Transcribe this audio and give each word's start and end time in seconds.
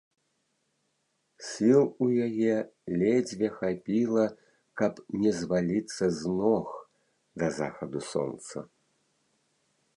Сіл 1.47 1.83
у 2.05 2.07
яе 2.27 2.55
ледзьве 3.03 3.51
хапіла, 3.59 4.25
каб 4.83 4.93
не 5.25 5.31
зваліцца 5.43 6.03
з 6.21 6.35
ног 6.39 6.67
да 7.43 7.47
захаду 7.59 7.99
сонца. 8.13 8.57